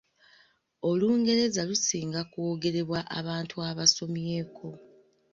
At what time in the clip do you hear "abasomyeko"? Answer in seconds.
3.69-4.67